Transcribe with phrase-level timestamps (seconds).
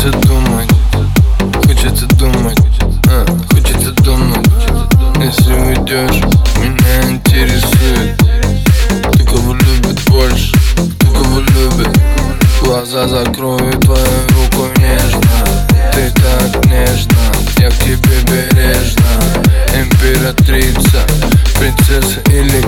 [0.00, 0.70] Хочется думать,
[1.66, 2.56] хочется думать,
[3.08, 4.46] а, хочется думать.
[5.20, 6.22] Если уйдешь,
[6.56, 8.16] меня интересует
[9.16, 10.52] ты кого любит больше,
[11.00, 12.00] ты кого любит.
[12.62, 15.44] Глаза закрою твою руку нежно
[15.92, 17.18] Ты так нежно,
[17.58, 19.02] я к тебе бережно.
[19.74, 21.04] Императрица,
[21.58, 22.62] принцесса или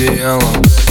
[0.00, 0.89] de ela.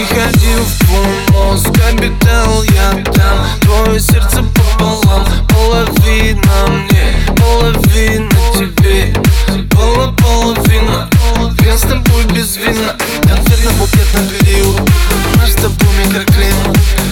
[0.00, 9.14] переходил в Пумос, мозг Обитал я там, твое сердце пополам Половина мне, половина тебе.
[9.74, 11.08] Была половина,
[11.64, 12.96] я с тобой без вина.
[13.22, 14.80] Конфет на букет на период
[15.36, 16.54] Наш с тобой микроклин.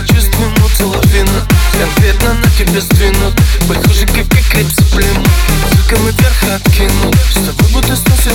[0.08, 1.46] Чувствую ноты лавина
[1.78, 3.34] Конкретно на тебе сдвинут.
[3.68, 5.24] Похоже, как и клип заплен
[5.72, 7.16] Звуком и вверх откинут.
[7.30, 8.34] С тобой будто сносит